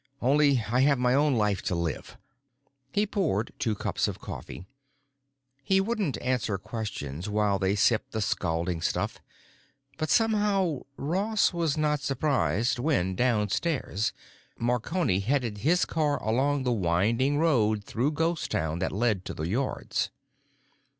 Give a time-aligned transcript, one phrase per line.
[0.19, 2.17] "Only I have my own life to live."
[2.91, 4.65] He poured two cups of coffee.
[5.63, 9.19] He wouldn't answer questions while they sipped the scalding stuff.
[9.99, 14.11] But somehow Ross was not surprised when, downstairs,
[14.57, 19.47] Marconi headed his car along the winding road through Ghost Town that led to the
[19.47, 20.09] Yards.